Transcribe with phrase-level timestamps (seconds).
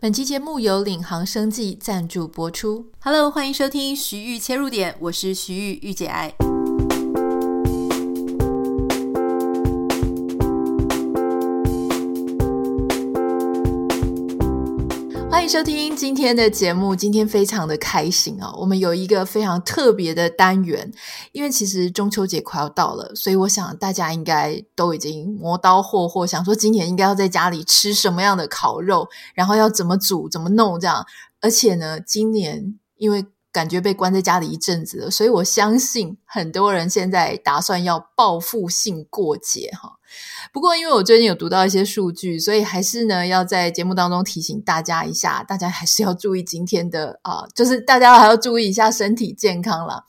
[0.00, 2.86] 本期节目由领航生技赞助播出。
[3.00, 6.32] Hello，欢迎收听徐玉切入点，我是徐玉玉姐爱。
[15.48, 18.52] 收听今天的节目，今天非常的开心啊！
[18.58, 20.92] 我们有一个非常特别的单元，
[21.32, 31.06] 因为其实中秋节快要到了，所以我想大家应该都已经磨刀霍霍，想说今年应该要在家里吃什么样的烤肉，然后要怎么煮、怎么弄这样。
[31.40, 39.97] 而且呢，今年因为感觉被关在家里一阵子了，所以我相信很多人现在打算要报复性过节哈。
[40.52, 50.04] 不过，因为我最近有读到一些数据，所以还是呢要在节目当中提醒大家一下，大家还是要注意今天的啊，就是大家还要注意一下身体健康啦。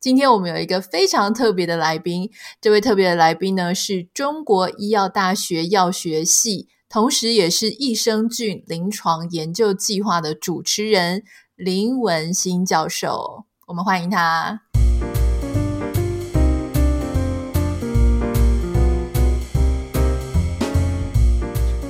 [0.00, 11.22] 今天我们有一个非常特别的来宾，这位特别的来宾呢是中国医药大学药学系，同时也是益生菌临床研究计划的主持人。
[11.54, 14.69] 林文新教授，我们欢迎他。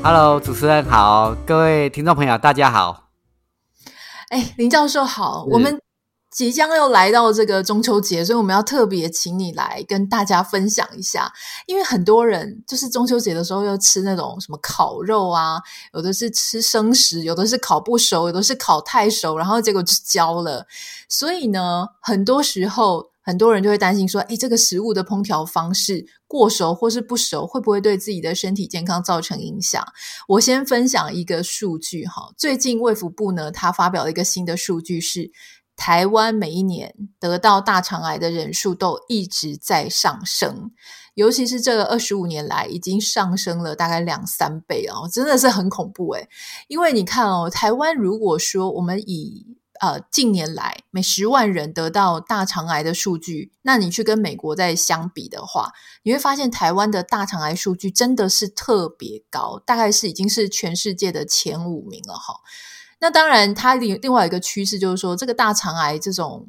[0.02, 3.10] Hello，主持人好，各位听众朋友，大家好。
[4.30, 5.78] 哎，林教授好，我们。
[6.30, 11.32] 即将要来到这个中秋节，所以我们要特别请你来跟大家分享一下。
[11.66, 15.60] 因为很多人就是中秋节的时候要吃那种什么烤肉啊，
[15.92, 20.64] 有的是吃生食，有的是烤不熟，有的是烤太熟，然后结果就焦了。
[21.08, 29.84] 所以呢，很多时候很多人就会担心说：“诶，这个食物的烹调方式过熟或是不熟，会不会对自己的身体健康造成影响？”
[30.28, 35.30] 我先分享一个数据哈，最近卫福部呢，他发表了一个新的数据是。
[35.76, 40.72] 台湾每一年得到大肠癌的人数都一直在上升，
[41.14, 46.28] 尤其是这个二十五年来，已经上升了大概两三倍哦，真的是很恐怖诶。
[46.68, 49.46] 因为你看哦，台湾如果说我们以
[49.80, 55.72] 呃近年来每十万人得到大肠癌的数据，那你去跟美国再相比的话，
[56.02, 62.34] 你会发现台湾的大肠癌数据真的是特别高，大概是已经是全世界的前五名了哈。
[63.00, 66.46] 那当然，它另另外一个趋势就是说，这个大肠癌这种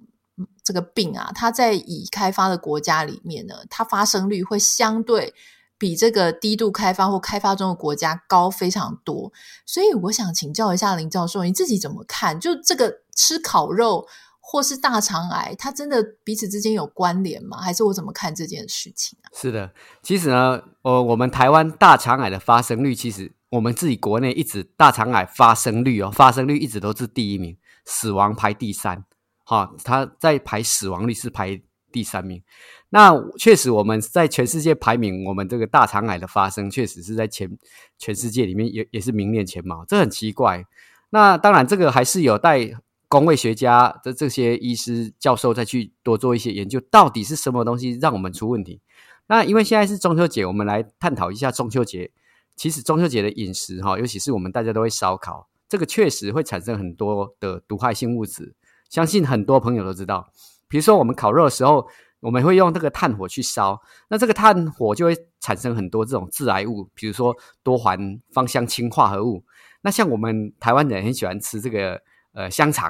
[0.63, 5.33] 这个病啊，它在已开发的国家里面呢，它发生率会相对
[5.81, 9.34] 比这个低度开发或开发中的国家高非常多。
[9.66, 12.40] 所以，我想请教一下林教授，你自己怎么看？
[12.40, 14.06] 就这个吃烤肉
[14.40, 17.58] 或是大肠癌，它真的彼此之间有关联吗？
[17.58, 19.34] 还是我怎么看这件事情啊？
[19.34, 23.34] 是的，其实呢，呃，我们台湾大肠癌的发生率其实。
[23.52, 29.03] 我们自己国内一直大肠癌发生率哦，发生率一直都是第一名，死亡排第三，
[29.44, 32.41] 哈、它在排死亡率是排第三名。
[32.90, 37.57] 那确实我们在全世界排名，我们这个大肠癌的发生确实是在前
[37.97, 40.66] 全世界里面也也是名列前茅，这很奇怪。
[41.12, 42.72] 那当然这个还是有待
[43.07, 48.81] 公卫学家的这些医师教授再去多做一些研究，到底是什么东西让我们出问题？
[49.28, 52.12] 那因为现在是中秋节，我们来探讨一下中秋节。
[52.57, 58.53] 其实中秋节的饮食哈，尤其是我们大家都会烧烤，这个确实会产生很多的毒害性物质。
[58.90, 60.31] 相信很多朋友都知道，
[60.71, 61.85] 比如说我们烤肉的时候，
[62.21, 69.43] 我们会用这个炭火去烧，那这个炭火就会产生很多这种致癌物，比如说多环芳香氢化合物。
[69.81, 72.01] 那像我们台湾人很喜欢吃这个
[72.33, 72.89] 呃香肠，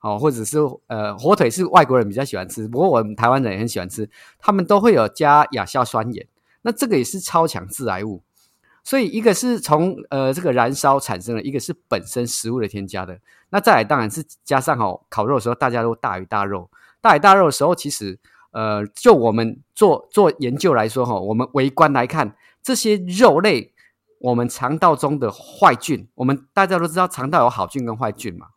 [0.00, 0.58] 哦，或者是
[0.88, 4.10] 呃火腿是外国人比较喜欢吃，不过我们台湾人也很喜欢吃，
[4.40, 6.26] 他们都会有加亚硝酸盐，
[6.62, 8.22] 那这个也是超强致癌物。
[8.82, 13.20] 所以，一个是从呃这个燃烧产生的，一个是本身食物的添加的。
[13.50, 16.70] 那再来，当然是加上哦，烤肉的时候大家都大鱼大肉，
[17.00, 18.18] 大鱼大肉的时候，其实
[18.52, 23.72] 呃，就我们做做研究来说哈，我们围观来看这些肉类，
[24.18, 28.48] 我们肠道中的坏菌，我们大家都知道肠道有好菌跟坏菌嘛。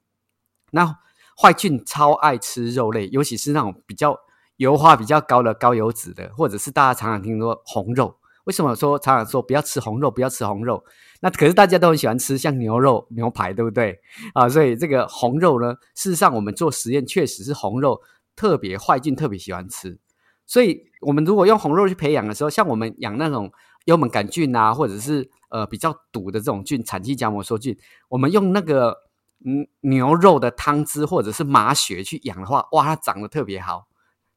[0.71, 0.97] 那
[1.37, 4.19] 坏菌超爱吃肉类，尤其是那种比较
[4.57, 8.17] 油花比较高的高油脂的，或者是大家常常听说红肉。
[8.45, 10.83] 为什么说常常说不要吃红肉，不要吃红肉？
[11.21, 13.99] 那可是大家都很喜欢吃像牛肉、牛排，对不对？
[14.33, 18.01] 啊，所以这个红肉呢，事实上我们做实验确实是红肉
[18.35, 19.99] 特别坏菌特别喜欢吃。
[20.45, 23.51] 所以我们如果用红肉去培养的时候，像我们养那种
[23.85, 27.77] 幽门杆菌啊，或者是呃比较毒的这种菌，产气荚膜梭菌，
[28.09, 28.97] 我们用那个
[29.45, 33.87] 嗯牛肉的汤汁或者是马血去养的话，哇，它长得特别好，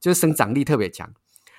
[0.01, 1.13] 就是生长力特别强。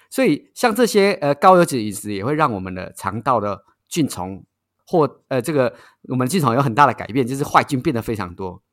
[0.10, 4.46] 所以，像这些呃高油脂饮食也会让我们的肠道的菌丛
[4.86, 5.76] 或呃这个
[6.08, 8.64] 我们菌丛有很大的改变，就是坏菌变得非常多。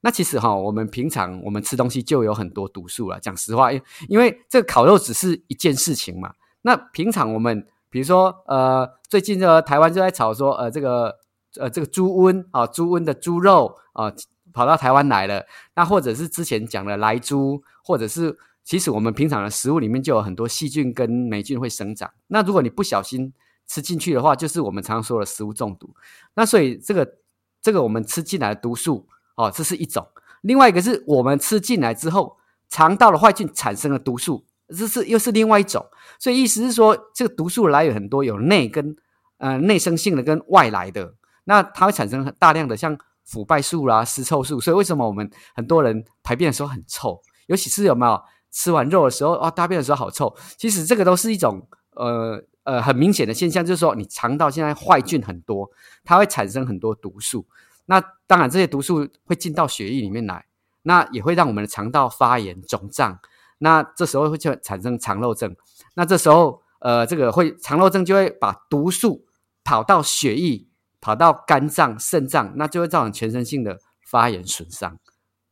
[0.00, 3.18] 那其实哈，我们平常我们吃东西就有很多毒素了。
[3.18, 6.34] 讲实话，因因为这个烤肉只是一件事情嘛。
[6.62, 11.16] 那平常我们比如说呃最近这台湾就在炒说呃这个
[11.58, 14.12] 呃这个猪瘟啊，猪瘟的猪肉啊
[14.52, 15.44] 跑到台湾来了，
[15.74, 22.10] 那或者是之前讲的莱猪，或者是其实我们平常的食物里面就有很多细菌跟霉菌会生长。
[22.28, 23.32] 那如果你不小心
[23.66, 25.94] 吃进去的话，就是我们常常说的食物中毒。
[26.34, 27.18] 那所以这个
[27.60, 29.06] 这个我们吃进来的毒素
[29.36, 30.02] 哦，这是一种；
[30.42, 32.36] 另外一个是我们吃进来之后，
[32.68, 34.44] 肠道的坏菌产生了毒素。
[34.76, 35.86] 这是又是另外一种，
[36.18, 38.96] 所以意思是说，这个毒素来源很多，有内跟
[39.38, 44.58] 呃内生性的跟外来的，那它会产生大量的像腐败素啦、尸臭素。
[44.58, 47.22] 所以为什么我们很多人排便的时候很臭？
[47.46, 50.34] 尤其是有没有吃完肉的时候啊、哦，大便的时候好臭？
[50.58, 55.70] 其实这个都是一种呃呃很明显的现象，就是说你肠道现在坏菌很多，
[56.02, 57.46] 它会产生很多毒素。
[57.86, 60.46] 那当然这些毒素会进到血液里面来，
[60.82, 63.18] 那也会让我们的肠道发炎肿胀。
[63.58, 65.56] 那这时候会就产生肠漏症，
[65.94, 69.24] 那这时候呃，这个会肠漏症就会把毒素
[69.64, 70.68] 跑到血液、
[71.00, 74.98] 跑到肝脏、肾脏，那就会造成全身性的发炎损伤。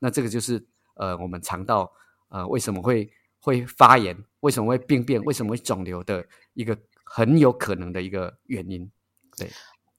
[0.01, 0.67] 那这个就是
[0.97, 1.91] 呃，我们肠道
[2.29, 3.11] 呃为什么会
[3.41, 8.91] 会发炎，为什么会病变，为什么会肿瘤的一个很有可能的一个原因，
[9.39, 9.51] 对。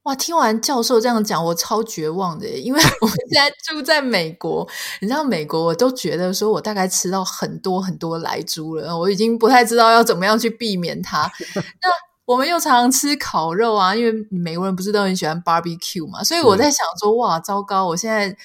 [0.05, 0.15] 哇！
[0.15, 4.67] 听完教授这样讲，我超绝望的，因为 我们现在住在美国，
[5.01, 11.29] 你知道美国，我都觉得说我大概吃到很多很多莱猪了，我已经不太知道要怎么样去避免它。
[11.81, 11.89] 那
[12.25, 17.87] 我们又常常吃烤肉啊，因为美国人不是都很喜欢 barbecue 嘛，所以我在想说，哇，糟糕！
[17.87, 18.37] 我现在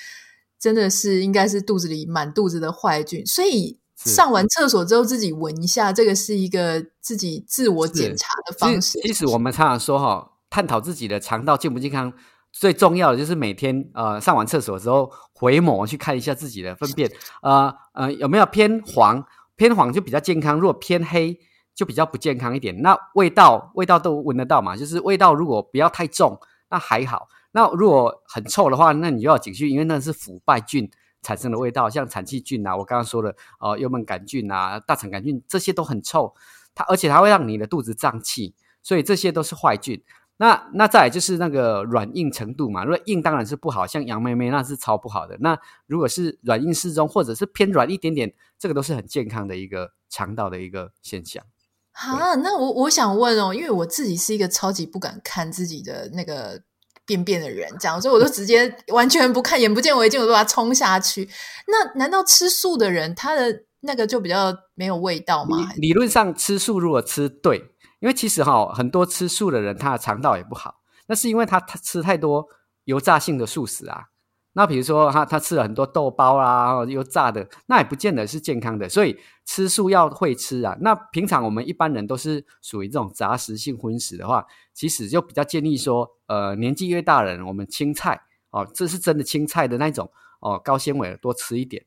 [0.58, 8.98] 真的是应该是肚子里满肚子的坏菌，所以上完厕所之后自己闻一下，这个是一个自己自我检查的方式。
[9.02, 10.29] 其实我们常常说哈。
[10.50, 12.12] 探讨自己的肠道健不健康，
[12.52, 17.10] 最重要的就是每天呃上完厕所之后回眸去看一下自己的粪便，
[17.42, 19.24] 呃呃有没有偏黄，
[19.54, 21.38] 偏黄就比较健康，如果偏黑
[21.72, 22.82] 就比较不健康一点。
[22.82, 26.38] 那味道味道都闻得到嘛，就是味道如果不要太重，
[26.68, 27.28] 那还好。
[27.52, 30.90] 那如果很臭的话，那你就要警惕，因为那是腐败菌
[31.22, 36.34] 产生的味道，像产气菌啊，我刚刚说的呃幽门杆菌啊、大肠杆菌这些都很臭，
[36.74, 40.02] 它而且它会让你的肚子胀气，所以这些都是坏菌。
[40.40, 45.36] 那那再来就是那个软硬程度嘛，如果硬当然是不好，像杨妹妹那是超不好的。
[45.40, 51.44] 那如果是软硬适中，或者是偏软一点点，这个都是很健康的一个肠道的一个现象。
[51.92, 56.62] 啊，那我我想问哦，因为我自己是一个超级不敢看自己的那个
[57.04, 61.28] 便便的人，这样，所以我都直接 完全不看，眼不见为净，我都把它冲下去。
[61.66, 65.70] 那难道吃素的人他的那个就比较没有味道吗？
[65.76, 67.69] 理论上吃素如果吃对。
[68.00, 70.80] 因为其实哈，很多吃素的人，他的肠道也不好。
[71.06, 72.48] 那是因为他他吃太多
[72.84, 74.06] 油炸性的素食啊。
[74.52, 78.88] 那比如说他他吃了很多豆包啊，油炸的，那也不见得是健康的。
[78.88, 80.76] 所以吃素要会吃啊。
[80.80, 90.10] 那平常我们一般人都是属于这种杂食性荤食的话，其实就比较建议说，呃，年纪越大的人，我们青菜哦，这是真的青菜的那种
[90.40, 91.84] 哦，高纤维多吃一点。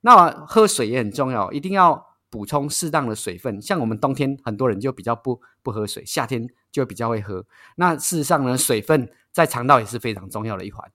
[0.00, 2.13] 那喝水也很重要，一定要。
[2.34, 7.46] 补充适当的水分，像我们冬天很多人就比较不不喝水，夏天就比较会喝。
[7.76, 10.90] 那事实上呢，水分在肠道也是非常重要的一环。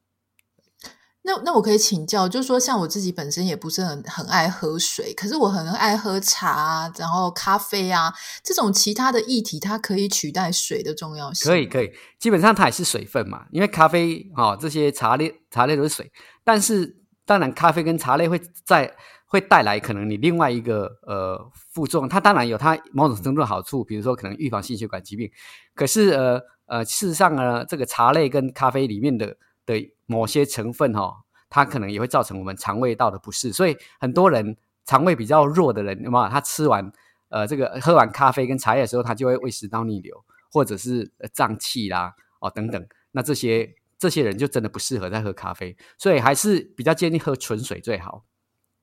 [1.21, 8.13] 那那我可以请教，就是说像我自己本身也不是很很爱喝水，可是我很爱喝茶，然后咖啡啊
[8.43, 11.49] 这种其他的液体，它可以取代水的重要性。
[11.49, 11.89] 可以可以，
[12.19, 16.11] 基本上它也是水分嘛，因为咖啡啊、哦、这些茶类茶类都是水，
[16.43, 18.93] 但是当然咖啡跟茶类会在。
[19.29, 25.31] 会带来可能你另外一个呃副作用，它当然有它某种程度的好处，比如说可能预防心血管疾病。
[25.75, 29.75] 可是呃呃，事实上呢，这个茶类跟咖啡里面的的
[30.07, 31.15] 某些成分哈、哦，
[31.47, 33.53] 它可能也会造成我们肠胃道的不适。
[33.53, 36.29] 所以很多人肠胃比较弱的人，有没有？
[36.29, 36.91] 他吃完
[37.29, 40.15] 呃这个喝完咖啡跟茶叶的时候，他就会胃食道逆流，
[40.51, 42.83] 或者是胀气啦哦等等。
[43.11, 48.25] 那这些这些人就真的不适合再喝咖啡，所以还是比较建议喝纯水最好。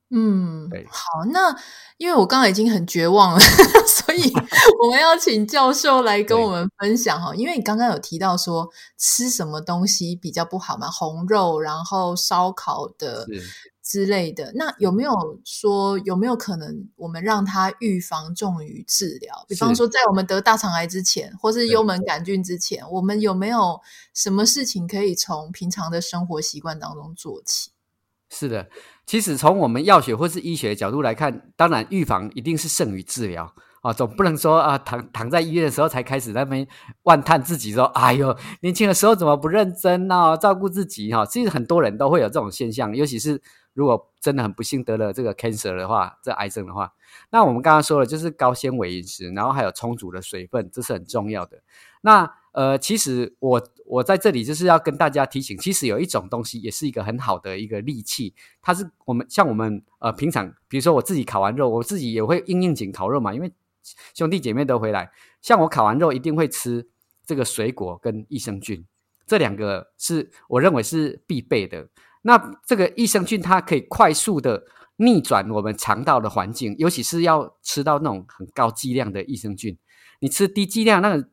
[0.09, 1.53] 嗯，好，那
[1.97, 3.39] 因为我刚刚已经很绝望了，
[3.85, 4.31] 所以
[4.81, 7.35] 我们要请教授来跟我们分享哈。
[7.35, 13.27] 因为你刚刚有提到说吃什么东西比较不好嘛，红肉，然后烧烤的
[13.83, 14.53] 之类的。
[14.55, 15.11] 那有没有
[15.43, 19.43] 说有没有可能我们让它预防重于治疗？
[19.49, 23.81] 比方说，在我们得大肠癌之前，或是幽门杆菌之前，我们有没有
[24.13, 27.71] 什么事情可以从平常的生活习惯当中做起？
[28.29, 28.67] 是的，
[29.05, 36.67] 其实从我们药学或是医学的角度来看，当然预防一定是胜于治疗啊，总不能说啊躺躺在医院的时候才开始在那边
[37.03, 40.37] 万叹自己说，哎呦，年轻的时候怎么不认真呢？
[40.37, 43.41] 照顾自己哈，其实很多人都会有这种现象，尤其是
[43.73, 46.91] 如果真的很不幸得了这个 cancer 的话，这癌症的话，
[47.29, 51.61] 那我们刚刚说的就是高纤维饮食，然后还有充足的水分，这是很重要的。
[52.01, 58.33] 那呃，其实我我在这里就是要跟大家提醒，其实有一种东西也是一个很好的一个利器，
[58.63, 63.53] 它是我们像我们呃平常，比如说我自己烤完肉，我自己也会应应景烤肉嘛，因为
[64.15, 66.89] 兄弟姐妹都回来，像我烤完肉一定会吃
[67.27, 68.83] 这个水果跟益生菌，
[69.27, 71.87] 这两个是我认为是必备的。
[72.23, 74.63] 那这个益生菌它可以快速的
[74.95, 79.77] 逆转我们肠道的环境，尤其是要吃到那种很高剂量的益生菌。
[80.21, 81.29] 你吃低剂量那个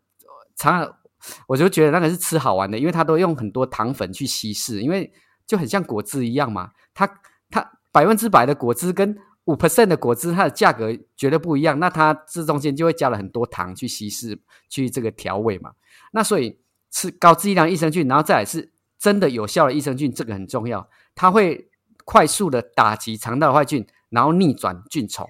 [0.55, 0.99] 肠，
[1.47, 5.13] 我就觉得那个是吃好玩的，因为它都用很多糖粉去稀释，因为
[5.47, 6.71] 就很像果汁一样嘛。
[6.93, 7.07] 它
[7.51, 11.79] 它百分之百的果汁跟五 percent 的果汁，它的价格绝对不一样。
[11.79, 14.39] 那它这中间就会加了很多糖去稀释，
[14.69, 15.73] 去这个调味嘛。
[16.13, 16.59] 那所以
[16.91, 18.73] 吃高剂量益生菌，然后再来是。
[18.97, 21.69] 真的有效的益生菌，这个很重要，它会
[22.07, 25.29] 快速的打击肠道坏菌，然后逆转菌虫。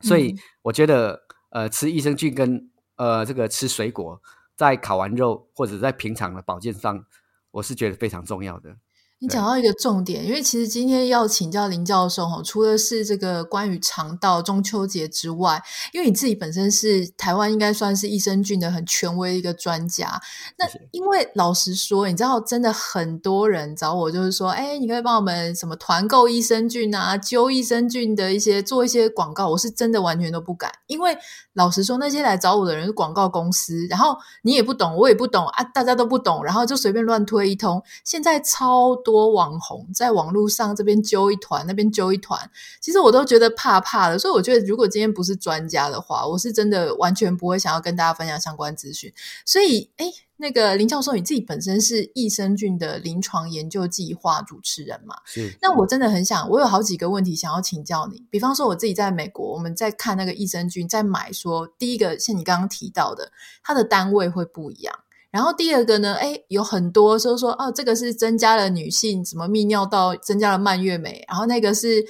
[0.00, 1.20] 所以我觉得，
[1.50, 4.20] 呃，吃益生菌跟呃这个吃水果，
[4.58, 7.06] 在烤完肉或者在平常的保健上，
[7.52, 8.76] 我是觉得非常重要的。
[9.20, 15.60] 你讲到一个重点，因为其实今天要请教林教授哈，除了是这个关于肠道中秋节之外，
[15.92, 20.20] 因为你自己本身是台湾应该算是益生菌的很权威的一个专家。
[20.56, 31.18] 那因为老实说，你知道真的很多人找我，就是说，哎，你可以帮我们什么团购益生菌啊，揪益生菌的一些做一些广告，我是真的完全都不敢，因为
[31.54, 38.94] 老实说，那些来找我的人是广告公司，然后你也不懂，我也不懂啊，大家都不懂，然后就随便乱推一通，现在超。
[39.08, 44.18] 多网红在网络上这边揪一团，那边揪一团，其实我都觉得怕怕的。
[44.18, 49.10] 所以我觉得，如果今天不是专家的话，我是真的完全不会想要跟大家分享相关资讯。
[49.46, 50.04] 所以，哎，
[50.36, 55.16] 那个林教授，你自己本身是益生菌的临床研究计划主持人嘛？
[55.24, 55.56] 是。
[55.62, 58.26] 那我真的很想，我有好几个问题想要请教你。
[58.30, 64.94] 比方说，我自己在美国，我们在看那个益生菌，在买说，说第一个像你刚刚提到的，它的单位会不一样。
[65.30, 72.02] 然后第二个呢，哎，有很多说说哦，这个是增加了女性什么泌尿道，增加了蔓越莓，然后那个是，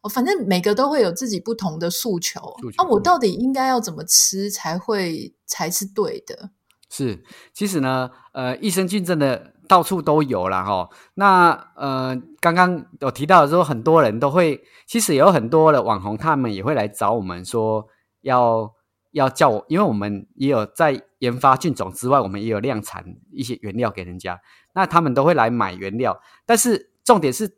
[0.00, 2.40] 哦，反正每个都会有自己不同的诉求。
[2.60, 2.82] 诉求。
[2.82, 6.48] 啊，我到底应该要怎么吃才会才是对的？
[6.88, 10.88] 是，其实呢，呃，益生菌真的到处都有啦哈。
[11.14, 17.86] 那呃，刚刚有提到的时候，很多人都会，其实有很多的网红，他们也会来找我们说
[18.22, 18.72] 要。
[19.12, 24.40] 要叫我，因为我们也有在研发菌种之外，我们也有量产一些原料给人家，
[24.74, 27.56] 那他们都会来买原料，但是重点是，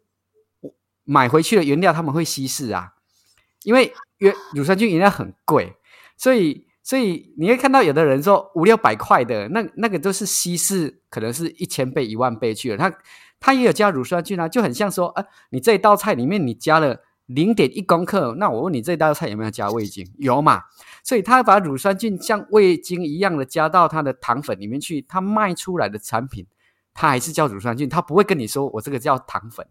[1.05, 2.95] 买回去的原料他们会稀释啊，
[3.63, 5.75] 因为原乳酸菌原料很贵，
[6.17, 12.99] 所以所以你会看到有的人说五六百块的，那那个都是稀释，可能是一千倍、一万倍去了，他
[13.39, 17.03] 他也有加乳酸菌啊，就很像说，啊，你这一道菜里面你加了。
[17.27, 20.07] 零点一公克，那我问你，这道菜有没有加味精？
[20.19, 20.65] 有嘛？
[21.03, 26.47] 所以他把乳酸菌像味精一样的加到他的糖粉里面去，他卖出来的产品，
[26.93, 29.67] 他还是叫乳酸菌，他不会跟你说我这个叫糖粉。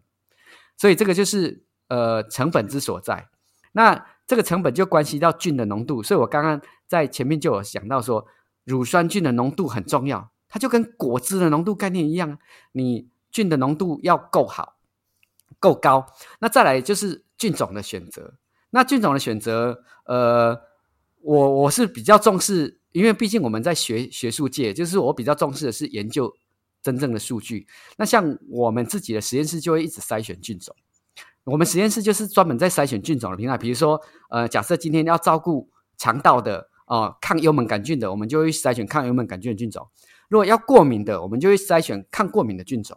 [0.76, 3.28] 所以这个就是呃成本之所在。
[3.72, 6.02] 那这个成本就关系到菌的浓度。
[6.02, 8.26] 所以我刚刚在前面就有讲到说，
[8.64, 12.38] 乳酸菌的浓度很重要，它就跟果汁的浓度概念一样，
[12.72, 14.76] 你菌的浓度要够好，
[15.64, 16.04] 够高。
[16.40, 17.22] 那再来就是。
[17.36, 18.38] 菌种的选择，
[18.70, 20.56] 那菌种的选择，呃，
[21.20, 26.32] 我我是比较重视，因为毕竟我们在学学术界，就是我比较重视的是研究
[26.80, 27.66] 真正的数据。
[27.98, 30.74] 那像我们自己的实验室就会一直筛选菌种，
[31.42, 33.58] 我们实验室就是专门在筛选菌种的平台。
[33.58, 35.68] 比如说，呃，假设今天要照顾
[35.98, 39.82] 肠道的哦、呃，抗幽门杆菌的，我们就会筛选抗幽门杆菌的菌种；
[40.28, 42.96] 如果要过敏的，我们就会筛选抗过敏的菌种。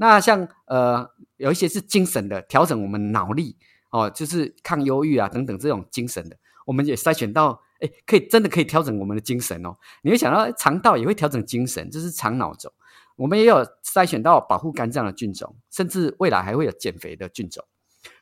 [0.00, 3.56] 那像呃有一些是精神的，调整我们脑力
[3.90, 9.76] 哦，就是抗忧郁啊等等这种精神的，我们也筛选到，哎，可以真的可以调整我们的精神哦。
[10.02, 12.72] 你会想到肠道也会调整精神，这是肠脑轴。
[13.16, 17.64] 我们也有筛选到保护肝脏的菌种，甚至未来还会有减肥的菌种。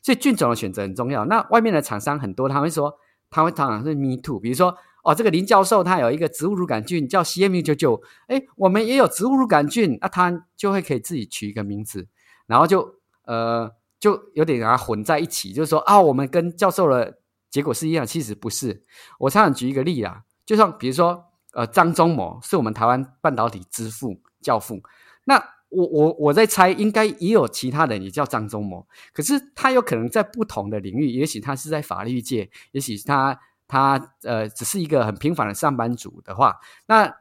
[0.02, 1.24] 所以菌种的选择很重要。
[1.26, 2.98] 那外面的厂商很多，他会说
[3.30, 4.76] 他会常常是 me too，比如说。
[5.06, 12.08] 哦，这个林教授他有一个植物乳杆菌叫 CM199，哎，我们也有植物乳杆菌，那他就会可以自己取一个名字，
[12.48, 13.70] 然后就呃
[14.00, 18.82] 就有点把它混在一起，就是说啊，我们跟教授的结果是一样，其实不是。
[19.20, 24.82] 我常常举一个例啊，就像比如说呃张忠谋是我们台湾半导体之父教父，
[25.22, 25.36] 那
[25.68, 33.38] 我我我在猜，应该也有其他人也叫张忠谋，可是他有可能在不同的领域，也许他是在法律界，也许他。
[33.68, 36.56] 他呃，只是一个很平凡的上班族的话，
[36.86, 37.12] 那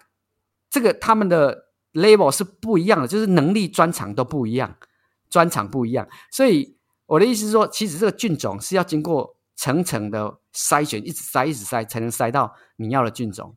[0.69, 4.75] 这个他们的 label 是不一样的，就是能力专长都不一样，
[5.29, 6.07] 专长不一样。
[6.31, 13.55] 所以我的意思是说，其实这个菌种是要经过层层的筛选，一直筛，一直筛，才能筛到你要的菌种。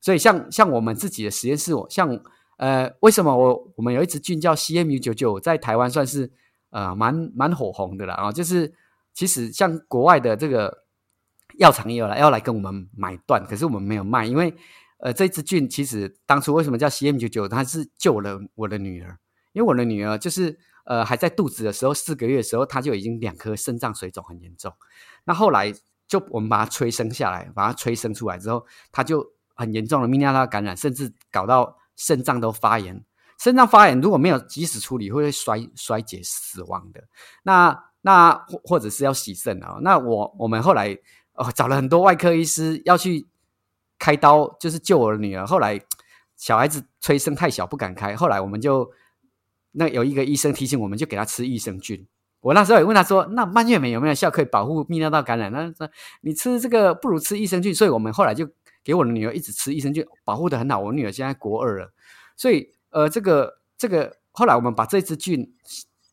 [0.00, 2.20] 所以像像我们自己的实验室，像
[2.58, 6.30] 呃，为什么我我们有一支菌叫 CMU 九九，在台湾算是
[6.70, 8.30] 呃蛮蛮火红的了啊。
[8.30, 8.74] 就是
[9.14, 10.83] 其实像国外的这个
[11.58, 14.54] 药厂也有来要来跟我们买断，可是我们没有卖，因为
[14.98, 19.18] 呃这支菌其实当初为什么叫 C M 九九，它是救了我的女儿，
[19.52, 24.72] 因为我的女儿就是呃还在肚子的时候四个月的时候，她就已经两颗肾脏水肿很严重，
[25.24, 25.72] 那后来
[26.06, 31.76] 就我们把它催生下来，把它催生出来之后，她就很严重的泌尿道感染，甚至搞到。
[31.96, 33.04] 肾脏都发炎，
[33.38, 37.00] 肾脏发炎如果没有及时处理，会衰衰竭死亡的。
[37.44, 39.78] 那那或或者是要洗肾啊？
[39.80, 40.98] 那我我们后来
[41.34, 43.26] 哦找了很多外科医师要去
[43.98, 45.46] 开刀，就是救我的女儿。
[45.46, 45.80] 后来
[46.36, 48.90] 小孩子催生太小不敢开，后来我们就
[49.72, 52.06] 那有一个医生提醒我们，就给他吃益生菌。
[52.40, 55.90] 我那时候也问他说：“那蔓越莓有没有效，可以保护泌尿道感染？”他说
[56.22, 58.48] ：“你吃这个不如吃益生菌。”所以我们后来就。
[58.84, 60.78] 给我的女儿一直吃益生菌，保护得很好。
[60.78, 61.90] 我女儿现在国二了，
[62.36, 65.54] 所以呃，这个这个后来我们把这支菌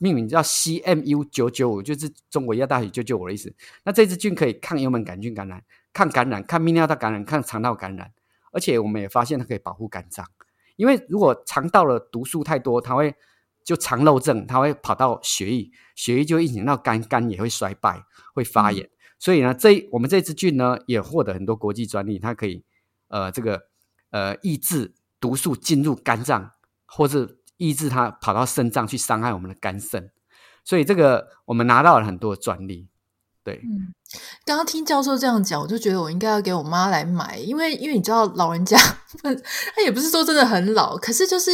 [0.02, 3.54] 命名叫 CMU 九九五，就是中国医药大学九九五的意思。
[3.84, 8.12] 那这支菌可以抗幽门杆菌感染、抗感染、抗泌尿道感染、抗肠道感染，
[8.52, 10.26] 而且我们也发现它可以保护肝脏。
[10.76, 13.14] 因为如果肠道的毒素太多，它会
[13.64, 18.04] 就肠漏症，它会跑到血液，血液就会影响到肝，肝也会衰败，
[18.34, 18.84] 会发炎。
[18.84, 18.90] 嗯
[19.22, 22.66] 所以呢，这我们这支菌呢也获得很多国际专利，它可以
[23.08, 23.62] 呃这个
[24.10, 26.54] 呃抑制毒素进入肝脏，
[26.88, 30.12] 或是抑制它跑到肾脏去伤害我们的肝肾。
[30.66, 32.90] 所以这个我们拿到了很多专利。
[33.44, 33.94] 对，嗯，
[34.46, 38.78] 刚刚听教授这样讲，我就觉得我应该要给我妈来买，因为因为你知道老人家，
[39.22, 41.52] 他也不是说真的很老，可是就是。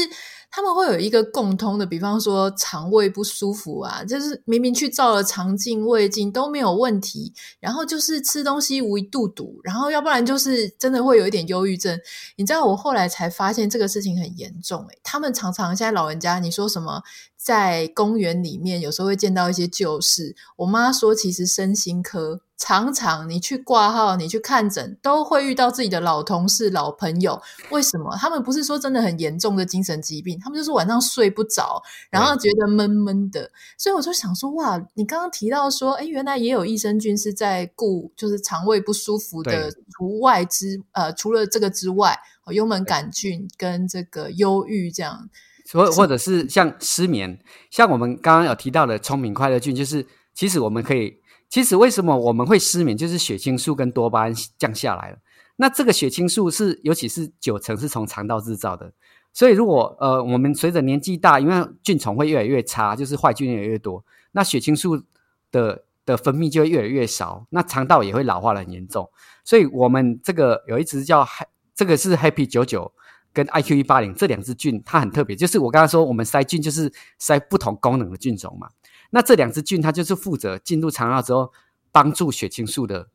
[0.50, 12.00] 他们会有一个共通的，比方说肠胃不舒服啊，就是明明去照了肠镜、胃镜都没有问题，然后就是吃东西无一肚堵，然后要不然就是真的会有一点忧郁症。
[12.38, 17.04] 你知道我后来才发现这个事情很严重诶，他们常常现在老人家，你说什么？
[17.36, 20.36] 在公园里面，有时候会见到一些旧事。
[20.58, 27.39] 我妈说，其实身心科常常你去挂号、你去看诊，都会遇到自己的老同事、老朋友。
[27.70, 28.15] 为什么？
[28.20, 33.51] 他们不是说真的很严重的精神疾病，他们就是晚上睡不着，然后觉得闷闷的。
[33.77, 42.17] 所以我就想说，哇，你刚刚提到说，哎，原来也有益生菌是在顾，就是肠胃不舒服的除外之呃，除了这个之外，
[42.48, 45.29] 幽门杆菌跟这个忧郁这样。
[45.74, 47.37] 或或者是像失眠，
[47.70, 51.17] 像我们刚刚有提到的聪明快乐菌，就是其实我们可以，
[51.50, 55.18] 其实为什么我们会失眠，就是血清素跟多巴胺降下来了。
[55.55, 58.92] 那这个血清素是，尤其是九成是从肠道制造的，
[59.33, 65.03] 所以如果呃我们随着年纪大，因为菌丛会越来越差，就是坏菌越来越多，那血清素
[65.51, 69.10] 的的分泌就会越来越少，那肠道也会老化的很严重。
[69.44, 71.27] 所以我们这个有一只叫
[71.74, 72.92] 这个是 Happy 九九。
[73.33, 78.68] 跟 IQ 一八零这两只菌，它很特别，就是我刚刚说我们筛菌就是筛不同功能的菌种嘛。
[79.09, 81.51] 那这两支菌它就是负责进入肠道之后，
[81.91, 83.07] 帮助血清素的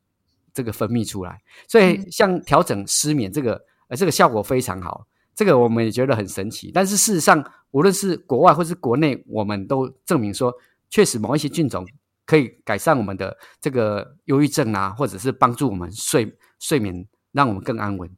[0.53, 1.41] 这个分泌出来。
[1.67, 5.07] 所以像调整失眠这个，呃，这个效果非常好。
[5.35, 6.71] 这个我们也觉得很神奇。
[6.71, 10.53] 但是事实上，无论是国外或是国内，我们都证明说，
[10.89, 11.83] 确实某一些菌种
[12.25, 18.09] 可以改善我们的这个忧郁症啊，或者是帮助我们睡睡眠，让我们更安稳。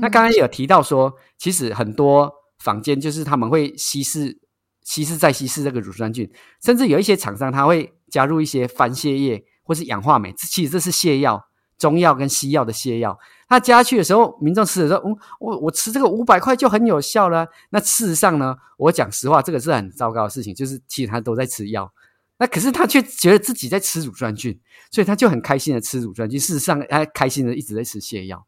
[0.00, 4.38] 那刚刚也有提到说，其实很多坊间就是他们会稀释、
[4.84, 6.30] 稀释再稀释这个乳酸菌，
[6.62, 11.42] 甚至有一些厂商他会加入一些番泻叶或是氧化镁，其实这是泻药、
[11.76, 13.18] 中药跟西药的泻药。
[13.48, 17.46] 他加去的时候，民众吃的时候，嗯，我我吃这个五百块就很有效了。
[17.70, 21.92] 那事实上呢，我讲实话，这个是很糟糕的事情，就是其实他都在吃药，
[22.38, 24.58] 那可是他却觉得自己在吃乳酸菌，
[24.90, 26.38] 所以他就很开心的吃乳酸菌。
[26.38, 28.46] 事实上，他开心的一直在吃泻药。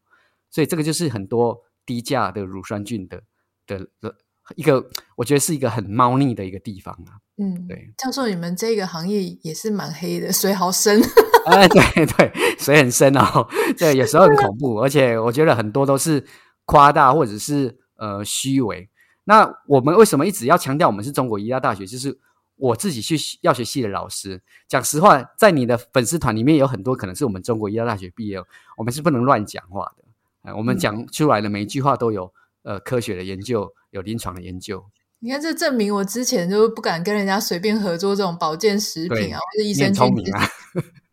[0.49, 3.21] 所以这个就是很多低价的乳酸菌的
[3.65, 4.15] 的的
[4.55, 4.83] 一个，
[5.15, 7.19] 我觉得是一个很猫腻的一个地方啊。
[7.37, 11.01] 嗯，对，教授，你们这个行业也是蛮黑的，水好深。
[11.45, 16.25] 哎， 对 对，水很深哦，对，有时候很恐怖，而且我觉得很多都是
[16.65, 18.89] 夸大或者是呃虚伪。
[19.25, 21.85] 那我们为什么一直要强调我们是中国医药大学？
[21.85, 22.17] 就是
[22.55, 28.41] 我自己去药学系的老师，讲实话，在你的粉丝团里面有很多可能是我们中国医药大学毕业，
[28.77, 30.03] 我们是不能乱讲话的。
[30.55, 32.33] 我们讲出来的每一句话都有
[32.67, 34.83] 呃科学的研究，有临床的研究。
[35.19, 40.03] 你看，这证明我之前就不敢跟人家随便合作这种保健食品啊，或者益生菌。
[40.35, 40.51] 啊！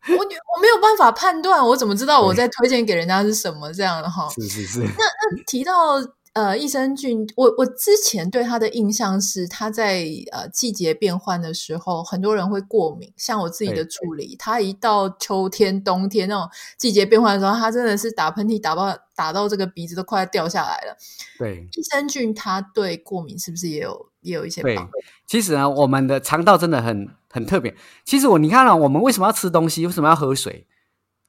[0.07, 4.29] 我我没有办法判断，我怎么知道我在推荐给人家是什么这样的哈？
[4.35, 4.79] 是是是。
[4.81, 5.97] 那那提到
[6.35, 13.09] 呃，益生菌，我我之前对它的印象是，它在呃季节变换的时候，很多人会过敏。
[13.15, 16.45] 像我自己的助理，他一到秋天、冬天那种
[16.77, 20.97] 季节变换的时候，他真的是打喷嚏打到打到这个鼻子都快掉下来了。
[21.39, 24.91] 对，益生菌它对过敏是不是也有也有一些帮助？
[24.91, 27.73] 对，其实呢，我们的肠道真的很很特别。
[28.03, 29.87] 其实我你看啊，我们为什么要吃东西？
[29.87, 30.67] 为什么要喝水？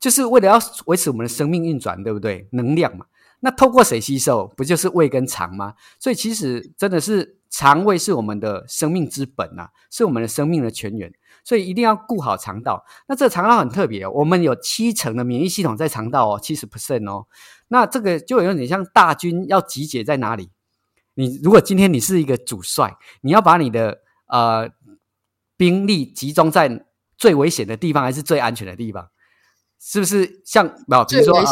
[0.01, 2.49] 就是为了要维持我们的生命运转，对不对？
[2.51, 3.07] 能量嘛。
[3.41, 4.47] 那透过谁吸收？
[4.57, 5.75] 不就是胃跟肠吗？
[5.99, 11.13] 所以其实真的是肠胃是我们的生命之本啊，是我们的生命的泉源。
[11.45, 12.85] 所以一定要顾好肠道。
[13.07, 17.27] 那这个肠道很特别哦，我们有七成的免疫系统在肠道哦，七十 percent 哦。
[17.69, 20.51] 那这个就有点像大军要集结在哪里？
[21.15, 24.69] 你如果今天你是一个主帅，你要把你的呃
[25.57, 26.85] 兵力集中在
[27.17, 29.09] 最危险的地方，还是最安全的地方？
[29.79, 31.45] 是不是像比如说啊？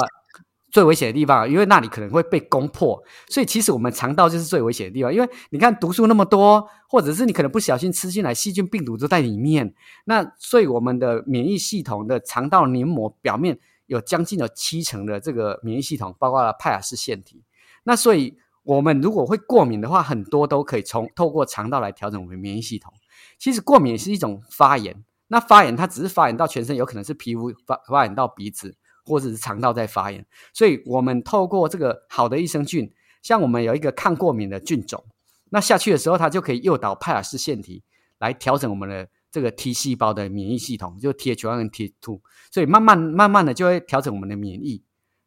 [0.74, 5.14] 最危险的地方，因为那里可能会被攻破，所以其实我们肠道就是最危险的地方。
[5.14, 9.72] 因为你看毒素那么多，或者是你可能不小心吃进来，细菌、病毒都在里面。
[10.06, 13.56] 那所以我们的免疫系统的肠道黏膜表面
[13.86, 17.44] 有将近有七成的这个免疫系统，包括了派尔氏腺体。
[17.84, 22.92] 那所以我们如果会过敏的话，很多都可以从透过肠道来调整我们免疫系统。
[23.38, 28.74] 其实过敏是一种发炎，那发炎它只是发炎到全身，有可能是皮肤发发炎到鼻子。
[29.06, 32.90] 或者是肠道在发炎，所以我们透过这个好的益生菌，
[33.22, 35.04] 像我们有一个抗过敏的菌种，
[35.50, 37.82] 那下去的时候，它就可以诱导派尔氏腺体
[38.18, 44.82] 来调整我们的这个 T 细胞的免疫系统，就 Th1 跟 Th2，所以慢慢慢慢的就会调整我们的免疫，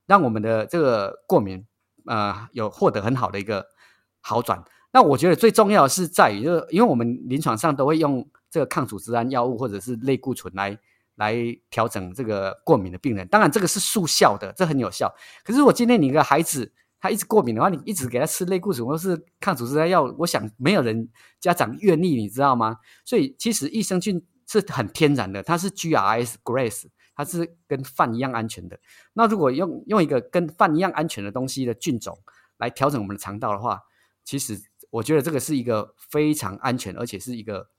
[0.07, 1.65] 让我们的这个过敏
[2.05, 3.67] 呃有获得很好的一个
[4.21, 4.63] 好转。
[4.91, 10.79] 那我觉得最重要的是在于，就因为我们临床上都会用这个抗组织胺药物或者是类固醇来。
[11.17, 11.35] 来
[11.69, 15.13] 调整这个过敏的病人，当然这个是速效的，这很有效。
[15.43, 22.77] 可是如果今天你一个孩子他一直过敏的话，你一直给他吃类固醇或是抗组织胺药，我想没有人家长愿意，你知道吗？
[23.03, 28.79] 所以其实益生菌是很天然的，它是 GRS Grace，它是跟饭一样安全的。
[29.13, 32.17] 那如果用用一个跟饭一样安全的东西的菌种
[32.57, 33.81] 来调整我们的肠道的话，
[34.23, 34.59] 其实
[34.91, 37.69] 我觉得这个是一个非常安全，而且是一个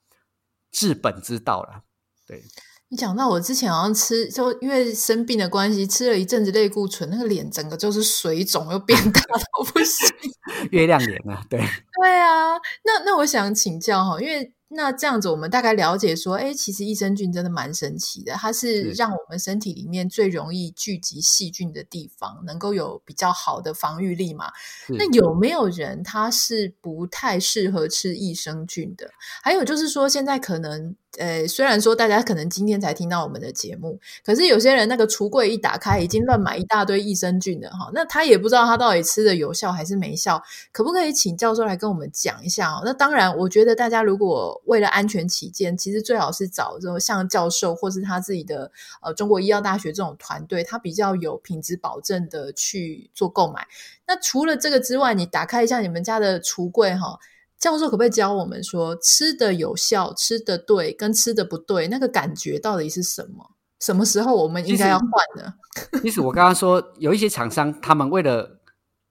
[0.71, 1.83] 治本之道了。
[2.27, 2.43] 对。
[2.91, 10.09] 你讲到我之前好像吃，就因为生病的关系，吃了一阵子类固醇，那个脸整个就是水肿又变大到不行，
[10.73, 11.61] 月亮脸啊，对，
[12.01, 12.57] 对啊。
[12.85, 14.53] 那那我想请教哈，因为。
[14.71, 24.53] 那这样子，我们大概了解说，哎，其实益生菌真的蛮神奇的，它是让我们身体里面最容易聚集细菌的地方，能够有比较好的防御力嘛。
[24.89, 29.11] 那有没有人他是不太适合吃益生菌的？
[29.43, 37.91] 还有就是说，现在可能，呃，虽然说大家可能今天才听到我们的节目，可是有些人那个橱柜一打开，已经乱买一大堆益生菌了哈。
[37.95, 42.83] 那他也不知道他到底吃的有效还是没效，可不可以请教授来跟我们讲一下？
[42.85, 53.67] 那当然，我觉得大家如果为了安全起见，其实最好是找这种像教授或是他自己的呃中国医药大学这种团队，他比较有品质保证的去做购买。
[54.07, 57.19] 那除了这个之外，你打开一下你们家的橱柜哈，
[57.59, 63.55] 教授可不可以教我们说，吃的有效、吃的对跟吃的不对，那个感觉到底是什么？
[63.81, 65.55] 什么时候我们应该要换呢？
[66.03, 68.61] 其实我刚刚说有一些厂商，他们为了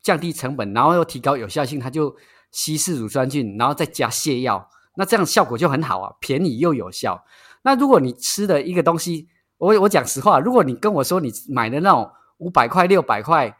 [0.03, 2.15] 降低成本，然后又提高有效性，他就
[2.51, 4.69] 稀释乳酸菌，然后再加泻药。
[4.97, 7.23] 那这样效果就很好啊，便宜又有效。
[7.61, 13.55] 那如果你吃的一个东西，我我讲实话，如果你跟我说你买的那种五百块、六百块，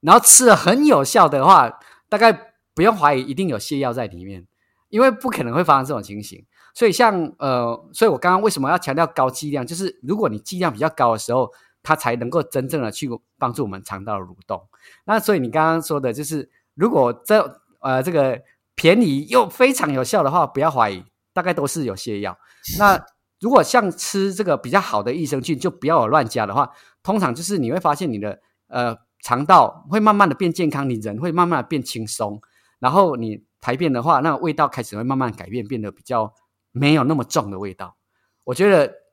[0.00, 4.46] 然后吃了很有效的话，大概不用怀疑，一定有泻药在里面，
[4.90, 6.44] 因为不可能会发生这种情形。
[6.74, 11.50] 所以像呃，所以我刚刚为什么要强调高剂量，就是如果你剂量比较高的时候，
[11.82, 14.62] 它才能够真正的去帮助我们肠道的蠕动。
[15.06, 18.38] 那所以你刚刚说的就是，如果这呃这个。
[18.74, 22.36] 便宜又非常有效的话，不要怀疑，大概都是有泻药。
[22.78, 23.00] 那
[23.40, 26.70] 如果像吃这个比较好的益生菌，就不要有乱加的话，
[27.02, 32.40] 通常就是你会发现你的呃肠道会慢慢的变健康，你人会慢慢的变轻松，
[32.78, 36.32] 然后你排便的话，那个味道开始会慢慢改变，变得比较
[36.72, 37.96] 没有那么重的味道。
[38.44, 39.03] 我觉得。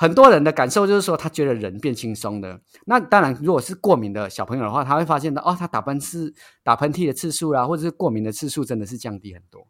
[0.00, 2.58] 很多人的感受就是说，他觉得人变轻松了。
[2.86, 6.32] 那当然，如果是过敏的小朋友的话，他会发现到哦，他打喷嚏、
[6.64, 9.66] 打喷嚏的次数啊，或者是过敏的次数，真的是降低很多。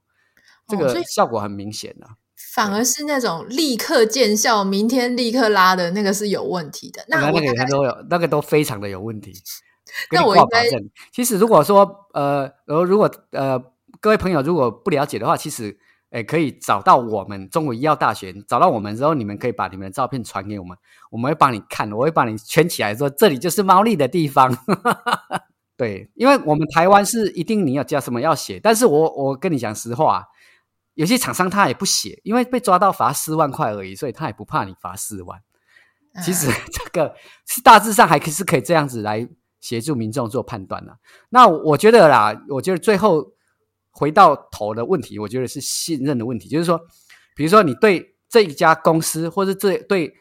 [0.69, 2.15] 这个效果很明显啊。
[2.55, 7.05] 反而是那种立刻见效、明天立刻拉的那个是有问题的。
[7.09, 9.33] 那我那个都有，那个都非常的有问题。
[10.15, 10.65] 那我应该
[11.13, 13.61] 其实如果说呃，如果呃，
[14.01, 15.77] 各位朋友如果不了解的话，其实。
[16.11, 20.77] 诶，可以找到我们中国医药大学，找到我们之后，你们可以把你们的照片传给我们，
[21.11, 24.57] 我们会帮你看，我会帮你圈起来说，这里就是猫腻的地方。
[25.77, 30.27] 对，因为我们台湾是一定你要加什么要写，但是我我跟你讲实话，
[30.95, 35.41] 有些厂商他也不写，因为被抓到罚四万块而已，所以他也不怕你罚四万。
[36.25, 37.15] 其实 这个
[37.47, 39.29] 是大致上还是可以这样子来
[39.61, 40.99] 协助民众做判断的。
[41.29, 43.33] 那我觉得啦，我觉得最后
[43.91, 46.81] 回到头的问题，我觉得是信任的问题，就是说，
[47.35, 50.15] 比如说你对这一家公司，或者这对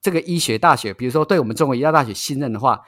[0.00, 2.82] 这个医学大学，比如说对我们中国医药大学信任的话，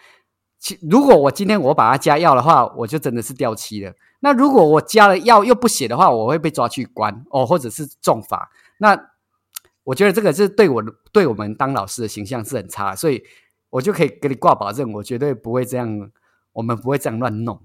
[0.59, 3.93] 其如果我今天我把它加药的话，我就真的是掉漆了。
[4.21, 8.51] 那如果我加了药又不写的话，我会被抓去关哦，或者是重罚。
[8.79, 8.99] 那
[9.85, 13.23] 我觉得这个是对我对我们当老师的形象是很差，所以
[13.71, 16.11] 我就可以给你挂保证，我绝对不会这样，
[16.53, 17.61] 我们不会这样乱弄。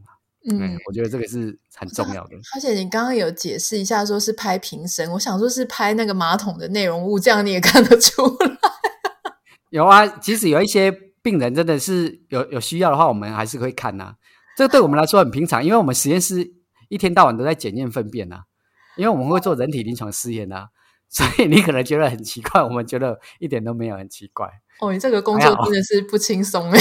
[0.50, 2.36] 嗯，我觉得这个是很重要的。
[2.56, 8.58] 而且你刚刚有解释一下，说是拍瓶身，我想说是拍那个马桶的内容物，这样你也看得出来。
[9.70, 14.16] 有啊，其实有一些病人真的是有有需要的话，我们还是会看呐、啊。
[14.58, 16.54] 这个对我们来说很平常，因为我们实验室
[16.90, 18.42] 一天到晚都在检验粪便呐、啊，
[18.98, 20.68] 因为我们会做人体临床试验呐。
[21.12, 24.50] 所以你可能觉得很奇怪，我们觉得一点都没有很奇怪。
[24.80, 26.80] 哦，你这个工作真的是不轻松哎。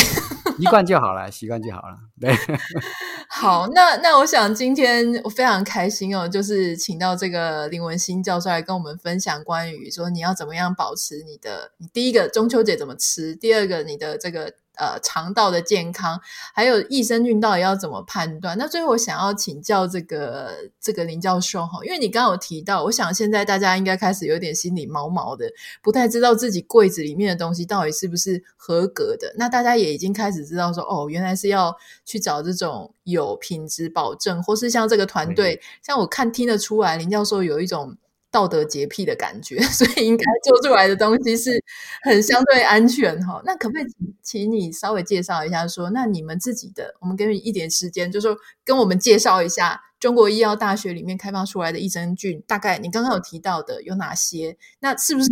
[0.58, 1.96] 习惯就好了，习惯就好了。
[2.20, 2.34] 对，
[3.30, 14.54] 好，那那我想今天我非常开心哦，就是请到这个林文新教授来跟我们分享关于说你要怎么样保持你的，你第一个中秋节怎么吃，第二个你的这个。
[14.80, 16.18] 呃，肠道的健康，
[16.54, 18.56] 还有益生菌到底要怎么判断？
[18.56, 25.44] 那最后我想要请教这个这个林教授哈，因为你刚刚有提到，我想现在大家应该开始有点心里毛毛的，
[25.82, 29.34] 不太知道自己柜子里面的东西到底是不是合格的。
[29.36, 37.98] 那大家也已经开始知道说，哦，原来是要去找这种有品质保证，或是像这个团队，嗯、像我看听得出来，林教授有一种。
[38.30, 41.62] 道德洁癖的感觉， 所以应该做出来的东西是
[42.04, 43.42] 很相对安全哈。
[43.44, 43.86] 那可不可以
[44.22, 54.56] 请你稍微介绍一下说，说那你们自己的，我们给你一点时间，就是说跟我们介绍一下中国医药大学里面开发出来的益生菌，大概你刚刚有提到的有哪些？
[54.80, 55.28] 那是不是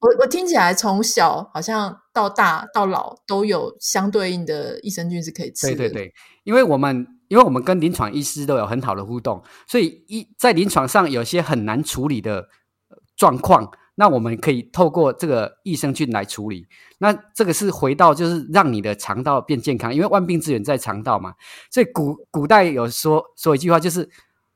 [0.00, 5.74] 我我听起来从小好像到大到老都有相对应的益生菌是可以吃的？
[5.76, 7.17] 对对对，因为我们。
[7.28, 12.48] 因为我们跟临床医师都有很好的互动，所以一在临床上有些很难处理的
[13.16, 16.66] 状况，那我们可以透过这个益生菌来处理。
[16.98, 21.34] 那这个是回到就是让你的肠道变健康，因为万病之源在肠道嘛。
[21.70, 24.08] 所以古古代有说说一句话，就是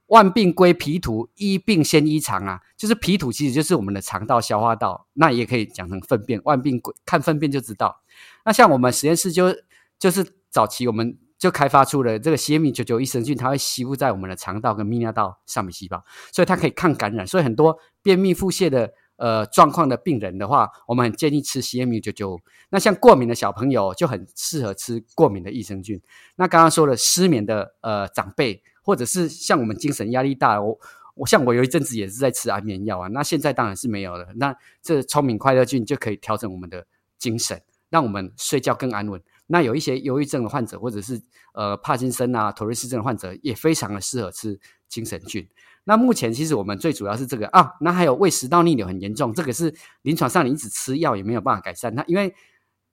[0.06, 2.61] 万病归脾土，医病先医肠啊。
[2.76, 6.40] 就是脾土其实就是我们的肠道消化道，那也可以讲成粪便。
[6.44, 8.00] 万病归看粪便就知道。
[8.44, 9.54] 那像我们实验室就
[9.98, 11.18] 就是早期我们。
[11.42, 17.26] 就开发出了这个 CMU99 益生菌，它会吸附在我们的肠道跟泌尿道上面细胞，所以它可以抗感染。
[17.26, 22.38] 所以很多便秘腹泻的呃状况的病人的话，我们很建议吃 CMU99。
[22.70, 26.00] 那像过敏的小朋友就很适合吃过敏的益生菌。
[26.37, 30.78] 那刚刚说了失眠的呃长辈，或者是像我们精神压力大，我
[31.16, 33.09] 我像我有一阵子也是在吃安眠药啊。
[33.09, 34.28] 那现在当然是没有了。
[34.37, 36.87] 那这聪明快乐菌就可以调整我们的
[37.18, 39.20] 精神，让我们睡觉更安稳。
[39.52, 41.20] 那有一些忧郁症的患者，或者是
[41.52, 45.46] 呃帕金森啊、妥瑞氏症的患者，也非常的适合吃精神菌。
[45.84, 51.94] 那目前其实我们最主要是这个啊，那还有胃食道逆流很严重，这个是临床上你一直吃药也没有办法改善。
[51.94, 52.34] 那因为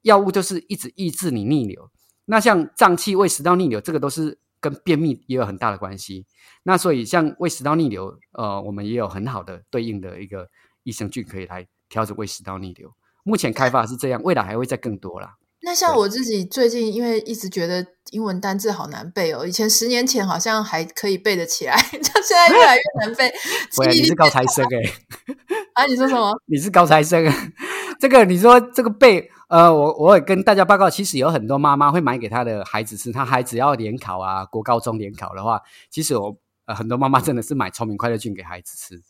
[0.01, 1.89] 药物就是一直抑制你逆流。
[2.25, 6.25] 那像胀气、胃食道逆流，这个都是跟便秘也有很大的关系。
[6.63, 10.49] 那所以像胃食道逆流，呃，我们也有很好的对应的一个
[10.83, 12.93] 益生菌可以来调整胃食道逆流。
[13.23, 15.37] 目前开发是这样，未来还会再更多啦。
[15.61, 19.45] 那像我自己最近，因为一直觉得英文单字好难背哦。
[19.45, 23.31] 以前十年前好像还可以背得起来， 就现在越来越难背。
[23.77, 24.93] 喂，你是高材生哎、欸！
[25.73, 26.33] 啊，你说什么？
[26.47, 27.25] 你是高材生。
[27.99, 33.11] 这个你说这个背，呃，我我也跟大家报告，其实有很多妈妈会买给她的孩子吃。
[33.11, 39.01] 她孩子要联考啊，国高中联考的话，其实我呃很多妈妈真的是买聪明快乐菌给孩子吃。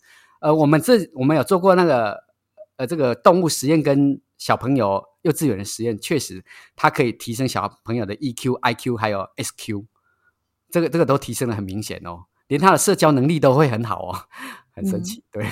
[0.41, 2.23] 呃，我们这我们有做过那个
[2.79, 5.03] 呃这个动物实验跟小朋友。
[5.23, 6.41] 幼稚园的实验确实，
[6.77, 9.83] 它可以提升小朋友的 EQ、IQ 还有 SQ，
[10.71, 14.15] 这个这个都提升的很明显哦，连他的社交能力都会很好哦，
[14.71, 15.51] 很神奇，嗯、对。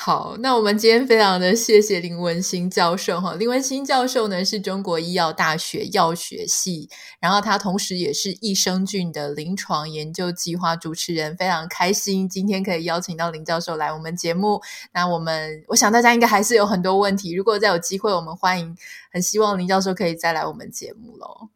[0.00, 3.34] 好，那我们今天非常的谢谢林文兴教授哈。
[3.34, 14.62] 林文兴教授呢是中国医药大学药学系，然后他同时也是益生菌的临床研究计划主持人，非常开心今天可以邀请到林教授来我们节目。
[14.94, 18.76] 那我们我想大家应该还是有很多问题，如果再有机会，我们欢迎，
[19.10, 21.48] 很希望林教授可以再来我们节目喽。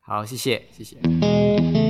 [0.00, 1.83] 好，谢谢，谢谢。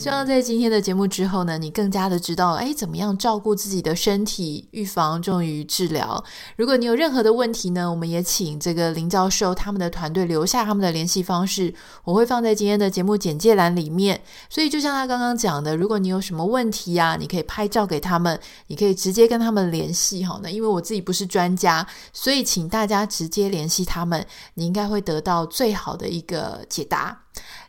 [0.00, 6.24] 希望在今天的节目之后呢，你更加的知道，哎，怎么样照顾自己的身体，预防重于治疗。
[6.56, 14.18] 如果你有任何的问题呢，我们也请这个林教授他们的团队留下他们的联系方式，我会放在今天的节目简介栏里面。
[14.48, 20.40] 所以就像他刚刚讲的，如果你有什么问题呀、啊，你可以拍照给他们，你可以直接跟他们联系哈。
[20.42, 27.24] 那因为我自己不是专家，所以请大家直接联系他们，你应该会得到最好的一个解答。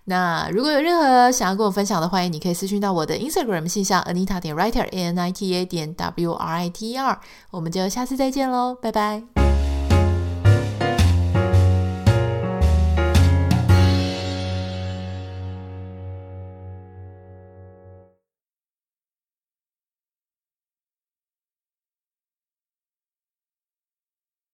[0.06, 6.70] 那如果有任何想要跟我分享的，欢迎你可以私讯到我的 Instagram 信箱 Anita 点 Writer A N I T A 点 W R I
[6.70, 7.20] T E R，
[7.52, 9.41] 我们就下次再见喽，拜拜。